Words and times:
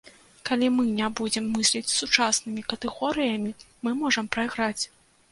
Калі 0.49 0.67
мы 0.75 0.83
не 0.99 1.09
будзем 1.17 1.49
мысліць 1.57 1.93
сучаснымі 1.95 2.63
катэгорыямі 2.73 3.51
мы 3.89 3.93
можам 4.01 4.31
прайграць. 4.37 4.79